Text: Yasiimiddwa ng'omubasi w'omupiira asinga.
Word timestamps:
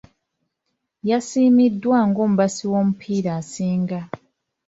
Yasiimiddwa 1.09 1.97
ng'omubasi 2.09 2.63
w'omupiira 2.71 3.31
asinga. 3.41 3.99